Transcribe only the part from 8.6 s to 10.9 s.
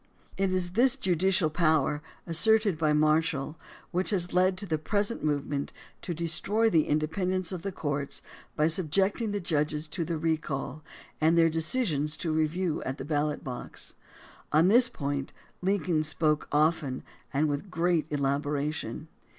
subjecting the judges to the recall